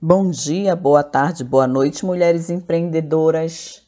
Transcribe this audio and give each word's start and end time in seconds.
Bom 0.00 0.28
dia, 0.28 0.76
boa 0.76 1.02
tarde, 1.02 1.42
boa 1.42 1.66
noite, 1.66 2.04
mulheres 2.04 2.50
empreendedoras. 2.50 3.82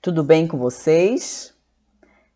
Tudo 0.00 0.22
bem 0.22 0.46
com 0.46 0.56
vocês? 0.56 1.52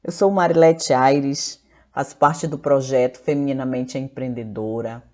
Eu 0.02 0.10
sou 0.10 0.28
Marilete 0.28 0.92
Aires, 0.92 1.62
faço 1.94 2.16
parte 2.16 2.48
do 2.48 2.58
projeto 2.58 3.20
Feminamente 3.20 3.96
Empreendedora 3.96 5.04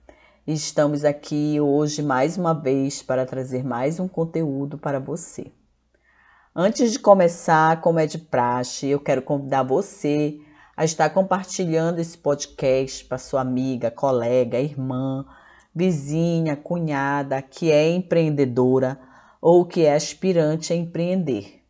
e 0.46 0.54
estamos 0.54 1.04
aqui 1.04 1.60
hoje 1.60 2.02
mais 2.02 2.38
uma 2.38 2.54
vez 2.54 3.02
para 3.02 3.26
trazer 3.26 3.62
mais 3.62 4.00
um 4.00 4.08
conteúdo 4.08 4.78
para 4.78 4.98
você. 4.98 5.52
Antes 6.56 6.92
de 6.92 6.98
começar, 6.98 7.82
como 7.82 7.98
é 7.98 8.06
de 8.06 8.16
praxe, 8.16 8.88
eu 8.88 9.00
quero 9.00 9.20
convidar 9.20 9.64
você 9.64 10.40
a 10.74 10.82
estar 10.82 11.10
compartilhando 11.10 11.98
esse 11.98 12.16
podcast 12.16 13.04
para 13.04 13.18
sua 13.18 13.42
amiga, 13.42 13.90
colega, 13.90 14.58
irmã, 14.58 15.26
vizinha, 15.74 16.56
cunhada 16.56 17.40
que 17.42 17.70
é 17.70 17.90
empreendedora 17.90 18.98
ou 19.40 19.64
que 19.64 19.84
é 19.84 19.94
aspirante 19.94 20.72
a 20.72 20.76
empreender. 20.76 21.62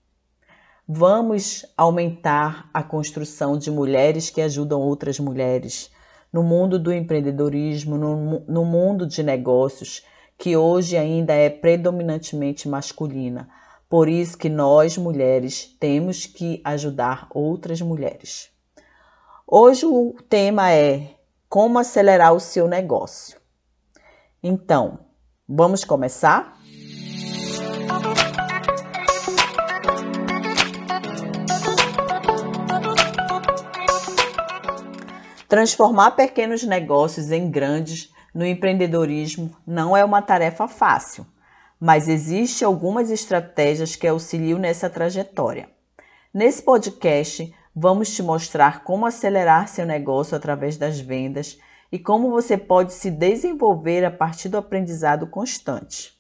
Vamos 0.87 1.67
aumentar 1.77 2.71
a 2.73 2.83
construção 2.83 3.59
de 3.59 3.71
mulheres 3.71 4.31
que 4.31 4.41
ajudam 4.41 4.81
outras 4.81 5.21
mulheres 5.21 5.91
no 6.33 6.43
mundo 6.43 6.79
do 6.79 6.93
empreendedorismo, 6.93 7.97
no, 7.97 8.41
no 8.47 8.65
mundo 8.65 9.07
de 9.07 9.23
negócios, 9.23 10.03
que 10.39 10.57
hoje 10.57 10.97
ainda 10.97 11.35
é 11.35 11.51
predominantemente 11.51 12.69
masculina. 12.69 13.49
Por 13.89 14.09
isso 14.09 14.37
que 14.37 14.49
nós, 14.49 14.97
mulheres, 14.97 15.77
temos 15.81 16.27
que 16.27 16.61
ajudar 16.65 17.27
outras 17.35 17.81
mulheres. 17.81 18.51
Hoje 19.47 19.87
o 19.87 20.15
tema 20.29 20.71
é 20.71 21.15
como 21.49 21.79
acelerar 21.79 22.35
o 22.35 22.41
seu 22.41 22.69
negócio. 22.69 23.38
Então, 24.43 25.01
vamos 25.49 25.85
começar? 25.85 26.57
Transformar 35.49 36.13
pequenos 36.13 36.63
negócios 36.63 37.33
em 37.33 37.51
grandes 37.51 38.13
no 38.33 38.47
empreendedorismo 38.47 39.57
não 39.67 39.97
é 39.97 40.05
uma 40.05 40.23
tarefa 40.23 40.69
fácil, 40.69 41.27
mas 41.81 42.07
existem 42.07 42.65
algumas 42.65 43.11
estratégias 43.11 43.97
que 43.97 44.07
auxiliam 44.07 44.59
nessa 44.59 44.89
trajetória. 44.89 45.69
Nesse 46.33 46.63
podcast, 46.63 47.53
vamos 47.75 48.15
te 48.15 48.23
mostrar 48.23 48.85
como 48.85 49.05
acelerar 49.05 49.67
seu 49.67 49.85
negócio 49.85 50.37
através 50.37 50.77
das 50.77 51.01
vendas 51.01 51.59
e 51.91 51.99
como 51.99 52.31
você 52.31 52.57
pode 52.57 52.93
se 52.93 53.11
desenvolver 53.11 54.05
a 54.05 54.11
partir 54.11 54.49
do 54.49 54.59
aprendizado 54.59 55.27
constante. 55.27 56.17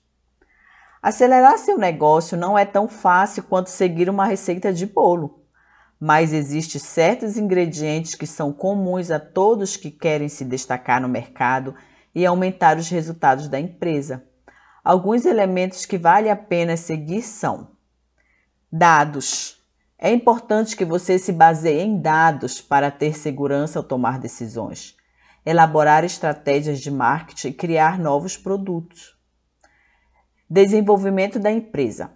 Acelerar 1.03 1.59
seu 1.59 1.79
negócio 1.79 2.37
não 2.37 2.59
é 2.59 2.65
tão 2.65 2.89
fácil 2.89 3.43
quanto 3.45 3.69
seguir 3.69 4.09
uma 4.11 4.25
receita 4.25 4.73
de 4.73 4.87
bolo, 4.87 5.45
mas 6.01 6.33
existem 6.33 6.81
certos 6.81 7.37
ingredientes 7.37 8.15
que 8.15 8.27
são 8.27 8.53
comuns 8.53 9.11
a 9.11 9.21
todos 9.21 9.77
que 9.77 9.91
querem 9.91 10.29
se 10.29 10.45
destacar 10.45 11.01
no 11.01 11.09
mercado 11.09 11.75
e 12.15 12.25
aumentar 12.27 12.79
os 12.79 12.89
resultados 12.89 13.47
da 13.49 13.61
empresa. 13.61 14.25
Alguns 14.83 15.27
elementos 15.27 15.85
que 15.85 15.99
vale 15.99 16.31
a 16.31 16.37
pena 16.37 16.77
seguir 16.77 17.23
são: 17.23 17.73
dados. 18.73 19.57
É 20.01 20.11
importante 20.11 20.77
que 20.77 20.85
você 20.85 21.19
se 21.19 21.33
baseie 21.33 21.83
em 21.83 22.01
dados 22.01 22.61
para 22.61 22.91
ter 22.91 23.17
segurança 23.17 23.79
ao 23.79 23.85
tomar 23.85 24.19
decisões 24.19 24.98
elaborar 25.49 26.05
estratégias 26.05 26.79
de 26.79 26.91
marketing 26.91 27.49
e 27.49 27.53
criar 27.55 27.99
novos 27.99 28.37
produtos. 28.37 29.17
Desenvolvimento 30.47 31.39
da 31.39 31.51
empresa. 31.51 32.13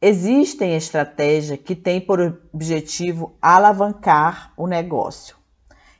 Existem 0.00 0.74
estratégias 0.74 1.60
que 1.60 1.76
têm 1.76 2.00
por 2.00 2.18
objetivo 2.54 3.36
alavancar 3.42 4.54
o 4.56 4.66
negócio 4.66 5.36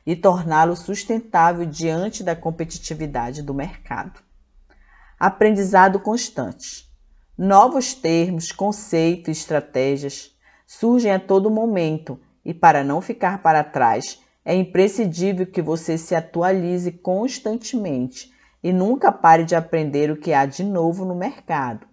e 0.03 0.15
torná-lo 0.15 0.75
sustentável 0.75 1.63
diante 1.63 2.23
da 2.23 2.35
competitividade 2.35 3.43
do 3.43 3.53
mercado. 3.53 4.19
Aprendizado 5.19 5.99
constante. 5.99 6.91
Novos 7.37 7.93
termos, 7.93 8.51
conceitos 8.51 9.27
e 9.27 9.31
estratégias 9.31 10.35
surgem 10.65 11.11
a 11.11 11.19
todo 11.19 11.51
momento 11.51 12.19
e, 12.43 12.51
para 12.51 12.83
não 12.83 12.99
ficar 12.99 13.43
para 13.43 13.63
trás, 13.63 14.19
é 14.47 14.55
imprescindível 14.55 15.45
que 15.45 15.61
você 15.61 15.97
se 15.97 16.15
atualize 16.15 16.89
constantemente 16.89 18.31
e 18.63 18.71
nunca 18.71 19.11
pare 19.11 19.43
de 19.43 19.57
aprender 19.57 20.09
o 20.09 20.15
que 20.15 20.31
há 20.31 20.45
de 20.45 20.63
novo 20.63 21.03
no 21.03 21.13
mercado. 21.13 21.85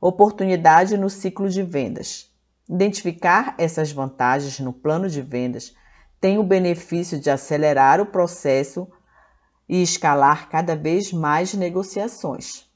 Oportunidade 0.00 0.98
no 0.98 1.08
ciclo 1.08 1.48
de 1.48 1.62
vendas. 1.62 2.34
Identificar 2.68 3.54
essas 3.56 3.92
vantagens 3.92 4.58
no 4.58 4.72
plano 4.72 5.08
de 5.08 5.22
vendas 5.22 5.72
tem 6.20 6.36
o 6.36 6.42
benefício 6.42 7.20
de 7.20 7.30
acelerar 7.30 8.00
o 8.00 8.06
processo 8.06 8.88
e 9.68 9.80
escalar 9.80 10.48
cada 10.48 10.74
vez 10.74 11.12
mais 11.12 11.54
negociações. 11.54 12.68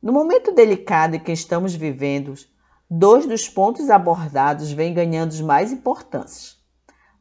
No 0.00 0.12
momento 0.12 0.54
delicado 0.54 1.16
em 1.16 1.18
que 1.18 1.32
estamos 1.32 1.74
vivendo, 1.74 2.34
dois 2.88 3.26
dos 3.26 3.48
pontos 3.48 3.90
abordados 3.90 4.70
vêm 4.70 4.94
ganhando 4.94 5.34
mais 5.42 5.72
importância 5.72 6.62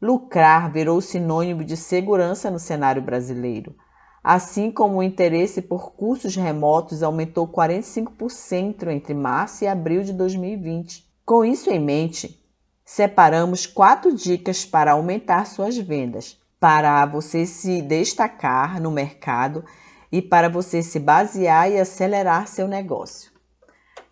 lucrar 0.04 0.70
virou 0.70 1.00
sinônimo 1.00 1.64
de 1.64 1.78
segurança 1.78 2.52
no 2.52 2.60
cenário 2.60 3.02
brasileiro, 3.02 3.74
assim 4.22 4.70
como 4.70 4.98
o 4.98 5.04
interesse 5.04 5.62
por 5.62 5.94
cursos 5.94 6.36
remotos 6.36 7.02
aumentou 7.02 7.48
45% 7.48 8.90
entre 8.90 9.14
março 9.14 9.64
e 9.64 9.68
abril 9.68 10.04
de 10.04 10.12
2020. 10.12 11.10
Com 11.26 11.46
isso 11.46 11.70
em 11.70 11.80
mente, 11.80 12.38
separamos 12.84 13.66
quatro 13.66 14.14
dicas 14.14 14.66
para 14.66 14.92
aumentar 14.92 15.46
suas 15.46 15.78
vendas, 15.78 16.38
para 16.60 17.06
você 17.06 17.46
se 17.46 17.82
destacar 17.82 18.82
no 18.82 18.92
mercado 18.92 19.64
e 20.12 20.22
para 20.22 20.50
você 20.50 20.84
se 20.84 21.00
basear 21.00 21.72
e 21.72 21.80
acelerar 21.80 22.50
seu 22.50 22.68
negócio. 22.68 23.32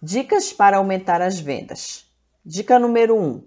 Dicas 0.01 0.53
para 0.53 0.77
aumentar 0.77 1.21
as 1.21 1.37
vendas. 1.37 2.05
Dica 2.45 2.79
número 2.79 3.13
1: 3.17 3.21
um, 3.21 3.43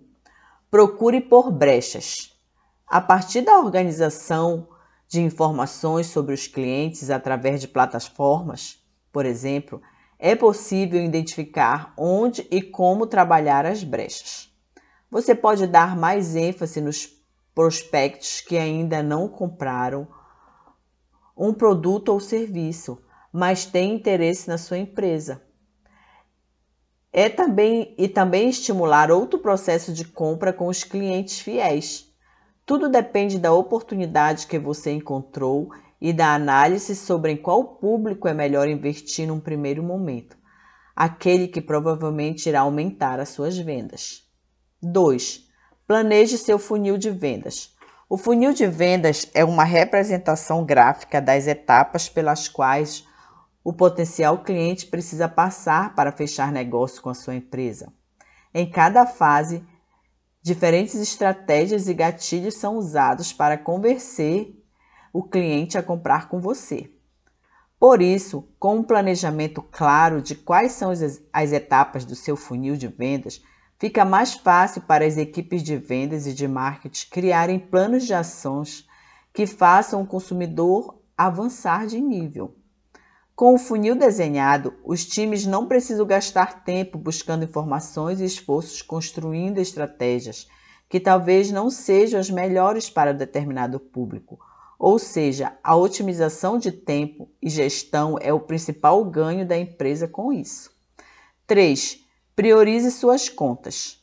procure 0.71 1.23
por 1.23 1.51
brechas. 1.51 2.34
A 2.87 3.01
partir 3.01 3.41
da 3.41 3.59
organização 3.59 4.69
de 5.09 5.21
informações 5.21 6.07
sobre 6.09 6.35
os 6.35 6.47
clientes 6.47 7.11
através 7.11 7.61
de 7.61 7.67
plataformas, 7.67 8.79
por 9.11 9.25
exemplo, 9.25 9.81
é 10.19 10.35
possível 10.35 11.03
identificar 11.03 11.95
onde 11.97 12.47
e 12.51 12.61
como 12.61 13.07
trabalhar 13.07 13.65
as 13.65 13.83
brechas. 13.83 14.53
Você 15.11 15.35
pode 15.35 15.67
dar 15.67 15.97
mais 15.97 16.37
ênfase 16.37 16.81
nos 16.81 17.09
prospectos 17.55 18.41
que 18.41 18.57
ainda 18.57 19.03
não 19.03 19.29
compraram 19.29 20.07
um 21.37 21.55
produto 21.55 22.11
ou 22.11 22.21
serviço, 22.21 23.03
mas 23.33 23.65
têm 23.65 23.95
interesse 23.95 24.47
na 24.47 24.59
sua 24.59 24.79
empresa. 24.79 25.43
É 27.13 27.29
também 27.29 27.95
e 27.97 28.09
também 28.09 28.49
estimular 28.49 29.11
outro 29.11 29.39
processo 29.39 29.93
de 29.93 30.05
compra 30.05 30.53
com 30.53 30.67
os 30.67 30.85
clientes 30.85 31.41
fiéis 31.41 32.14
tudo 32.67 32.89
depende 32.89 33.39
da 33.39 33.53
oportunidade 33.53 34.47
que 34.47 34.59
você 34.59 34.93
encontrou 34.93 35.71
e 36.01 36.13
da 36.13 36.35
análise 36.35 36.95
sobre 36.95 37.33
em 37.33 37.37
qual 37.37 37.77
público 37.77 38.29
é 38.29 38.35
melhor 38.35 38.69
investir 38.69 39.27
num 39.27 39.41
primeiro 39.41 39.83
momento, 39.83 40.37
aquele 40.95 41.49
que 41.49 41.61
provavelmente 41.61 42.49
irá 42.49 42.61
aumentar 42.61 43.21
as 43.21 43.31
suas 43.31 43.57
vendas. 43.59 44.23
2. 44.83 45.45
Planeje 45.87 46.39
seu 46.39 46.59
funil 46.59 46.97
de 46.97 47.11
vendas. 47.11 47.75
O 48.09 48.17
funil 48.17 48.53
de 48.53 48.67
vendas 48.67 49.31
é 49.35 49.45
uma 49.45 49.65
representação 49.65 50.65
gráfica 50.65 51.21
das 51.21 51.47
etapas 51.47 52.09
pelas 52.09 52.49
quais 52.49 53.07
o 53.63 53.73
potencial 53.73 54.43
cliente 54.43 54.87
precisa 54.87 55.27
passar 55.27 55.95
para 55.95 56.13
fechar 56.13 56.53
negócio 56.53 57.01
com 57.01 57.09
a 57.09 57.15
sua 57.15 57.35
empresa. 57.35 57.93
Em 58.53 58.71
cada 58.71 59.07
fase, 59.07 59.67
Diferentes 60.47 60.97
estratégias 60.97 61.89
e 61.89 61.95
gatilhos 61.95 62.57
são 62.57 62.77
usados 62.77 63.33
para 63.33 63.57
convencer 63.57 64.55
o 65.11 65.23
cliente 65.23 65.79
a 65.79 65.83
comprar 65.83 66.29
com 66.29 66.39
você. 66.39 66.91
Por 67.81 68.03
isso, 68.03 68.47
com 68.59 68.77
um 68.77 68.83
planejamento 68.83 69.63
claro 69.63 70.21
de 70.21 70.35
quais 70.35 70.73
são 70.73 70.91
as 71.33 71.53
etapas 71.53 72.05
do 72.05 72.15
seu 72.15 72.37
funil 72.37 72.77
de 72.77 72.89
vendas, 72.89 73.43
fica 73.79 74.05
mais 74.05 74.35
fácil 74.35 74.83
para 74.83 75.07
as 75.07 75.17
equipes 75.17 75.63
de 75.63 75.79
vendas 75.79 76.27
e 76.27 76.35
de 76.35 76.47
marketing 76.47 77.09
criarem 77.09 77.59
planos 77.59 78.05
de 78.05 78.13
ações 78.13 78.87
que 79.33 79.47
façam 79.47 80.03
o 80.03 80.07
consumidor 80.07 80.99
avançar 81.17 81.87
de 81.87 81.99
nível. 81.99 82.55
Com 83.37 83.55
o 83.55 83.59
funil 83.59 83.97
desenhado, 83.97 84.75
os 84.85 85.05
times 85.05 85.45
não 85.45 85.67
precisam 85.67 86.07
gastar 86.07 86.63
tempo 86.63 86.97
buscando 86.97 87.45
informações 87.45 88.21
e 88.21 88.25
esforços 88.25 88.81
construindo 88.81 89.59
estratégias 89.59 90.47
que 90.89 91.01
talvez 91.01 91.51
não 91.51 91.69
sejam 91.69 92.21
as 92.21 92.31
melhores 92.31 92.89
para 92.89 93.13
determinado 93.13 93.81
público 93.81 94.39
Ou 94.79 95.01
seja, 95.01 95.59
a 95.65 95.75
otimização 95.75 96.59
de 96.59 96.71
tempo 96.71 97.29
e 97.43 97.51
gestão 97.51 98.17
é 98.21 98.33
o 98.33 98.39
principal 98.39 99.05
ganho 99.05 99.45
da 99.45 99.59
empresa 99.59 100.07
com 100.07 100.33
isso. 100.33 100.71
3. 101.45 101.99
Priorize 102.37 102.93
suas 102.93 103.29
contas. 103.29 104.01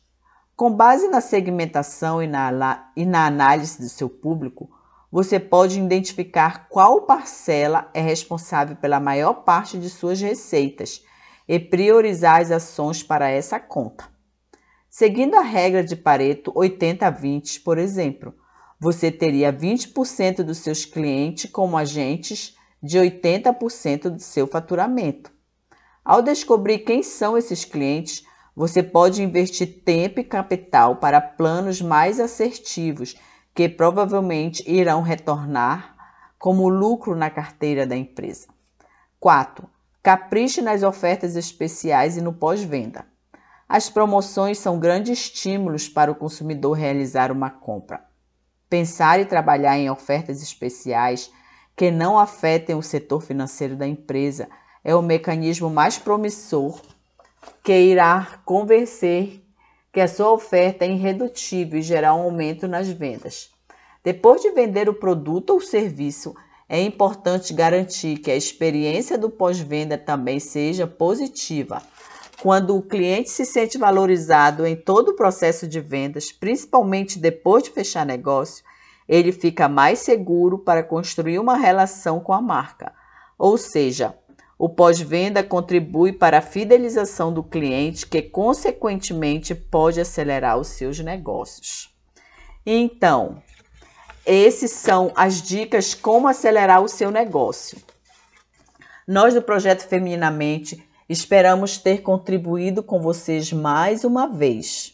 Com 0.58 0.74
base 0.74 1.08
na 1.08 1.22
segmentação 1.22 2.22
e 2.22 2.28
na, 2.28 2.92
e 2.98 3.06
na 3.06 3.26
análise 3.26 3.80
do 3.80 3.88
seu 3.88 4.10
público, 4.10 4.70
você 5.12 5.40
pode 5.40 5.78
identificar 5.78 6.70
qual 6.70 7.02
parcela 7.02 7.90
é 7.94 8.00
responsável 8.00 8.78
pela 8.78 9.00
maior 9.00 9.44
parte 9.44 9.78
de 9.78 9.90
suas 9.90 10.22
receitas 10.22 11.04
e 11.48 11.60
priorizar 11.60 12.40
as 12.40 12.50
ações 12.50 13.04
para 13.04 13.30
essa 13.30 13.60
conta. 13.60 14.10
Seguindo 14.90 15.36
a 15.36 15.42
regra 15.42 15.84
de 15.84 15.96
Pareto 15.96 16.54
80-20, 16.54 17.62
por 17.64 17.78
exemplo, 17.78 18.34
você 18.80 19.12
teria 19.12 19.52
20% 19.52 20.44
dos 20.44 20.60
seus 20.60 20.86
clientes 20.86 21.52
como 21.52 21.78
agentes 21.78 22.56
de 22.82 22.98
80% 22.98 24.10
do 24.10 24.20
seu 24.20 24.48
faturamento. 24.48 25.32
Ao 26.04 26.22
descobrir 26.22 26.80
quem 26.80 27.04
são 27.04 27.38
esses 27.38 27.64
clientes, 27.64 28.24
você 28.56 28.82
pode 28.82 29.22
investir 29.22 29.84
tempo 29.84 30.20
e 30.20 30.24
capital 30.24 30.98
para 30.98 31.22
planos 31.22 31.82
mais 31.82 32.20
assertivos 32.20 33.16
que 33.54 33.68
provavelmente 33.68 34.64
irão 34.70 35.02
retornar 35.02 35.96
como 36.38 36.70
lucro 36.70 37.16
na 37.16 37.30
carteira 37.30 37.86
da 37.86 37.96
empresa. 37.96 38.48
4. 39.20 39.70
Capriche 40.02 40.62
nas 40.62 40.82
ofertas 40.82 41.36
especiais 41.36 42.18
e 42.18 42.22
no 42.22 42.34
pós-venda. 42.34 43.06
As 43.70 43.90
promoções 43.90 44.58
são 44.58 44.80
grandes 44.80 45.20
estímulos 45.20 45.88
para 45.88 46.12
o 46.12 46.16
consumidor 46.16 46.78
realizar 46.78 47.32
uma 47.32 47.50
compra. 47.50 48.04
Pensar 48.70 49.20
e 49.20 49.26
trabalhar 49.26 49.78
em 49.78 49.90
ofertas 49.90 50.42
especiais 50.42 51.32
que 51.76 51.92
não 51.92 52.18
afetem 52.18 52.76
o 52.76 52.82
setor 52.82 53.22
financeiro 53.22 53.76
da 53.76 53.88
empresa 53.88 54.50
é 54.84 54.96
o 54.96 55.02
mecanismo 55.02 55.70
mais 55.70 55.98
promissor 55.98 56.82
que 57.64 57.74
irá 57.74 58.40
convencer 58.44 59.42
que 59.92 60.00
a 60.00 60.08
sua 60.08 60.32
oferta 60.32 60.86
é 60.86 60.90
irredutível 60.90 61.80
e 61.80 61.84
gerar 61.84 62.16
um 62.16 62.22
aumento 62.22 62.68
nas 62.68 62.88
vendas. 62.88 63.50
Depois 64.04 64.42
de 64.42 64.52
vender 64.52 64.88
o 64.88 64.94
produto 64.94 65.52
ou 65.52 65.62
serviço, 65.62 66.34
é 66.68 66.82
importante 66.82 67.54
garantir 67.54 68.18
que 68.20 68.32
a 68.32 68.36
experiência 68.36 69.18
do 69.18 69.30
pós-venda 69.30 69.98
também 69.98 70.40
seja 70.40 70.88
positiva. 70.88 71.82
Quando 72.42 72.76
o 72.76 72.82
cliente 72.82 73.30
se 73.30 73.46
sente 73.46 73.78
valorizado 73.78 74.66
em 74.66 74.76
todo 74.76 75.10
o 75.10 75.16
processo 75.16 75.68
de 75.68 75.80
vendas, 75.80 76.32
principalmente 76.32 77.20
depois 77.20 77.64
de 77.64 77.70
fechar 77.70 78.06
negócio, 78.06 78.64
ele 79.08 79.32
fica 79.32 79.68
mais 79.68 80.00
seguro 80.00 80.58
para 80.58 80.82
construir 80.82 81.38
uma 81.38 81.58
relação 81.58 82.20
com 82.20 82.32
a 82.32 82.42
marca. 82.42 82.94
Ou 83.38 83.58
seja, 83.58 84.16
o 84.62 84.70
pós-venda 84.70 85.44
contribui 85.44 86.14
para 86.14 86.38
a 86.38 86.42
fidelização 86.42 87.34
do 87.34 87.42
cliente, 87.42 88.06
que 88.06 88.22
consequentemente 88.22 89.56
pode 89.56 90.00
acelerar 90.00 90.58
os 90.58 90.68
seus 90.68 91.00
negócios. 91.00 91.90
Então, 92.66 93.42
esses 94.26 94.70
são 94.72 95.12
as 95.16 95.42
dicas 95.42 95.96
como 95.96 96.28
acelerar 96.28 96.82
o 96.82 96.88
seu 96.88 97.10
negócio. 97.10 97.82
Nós 99.08 99.34
do 99.34 99.42
projeto 99.42 99.88
Feminamente 99.88 100.88
Esperamos 101.12 101.78
ter 101.78 102.04
contribuído 102.04 102.82
com 102.82 103.02
vocês 103.02 103.52
mais 103.52 104.06
uma 104.06 104.28
vez. 104.28 104.94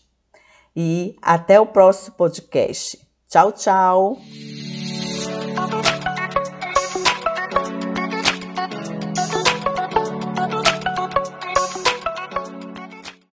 E 0.76 1.16
até 1.22 1.60
o 1.60 1.68
próximo 1.68 2.16
podcast. 2.16 3.00
Tchau, 3.30 3.52
tchau! 3.52 4.18